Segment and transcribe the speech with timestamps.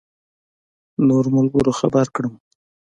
[1.07, 2.33] نورو ملګرو خبر کړم.